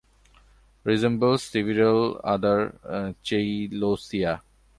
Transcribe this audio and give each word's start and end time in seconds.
Resembles 0.83 1.43
several 1.43 2.19
other 2.23 3.13
"Cheilosia". 3.23 4.41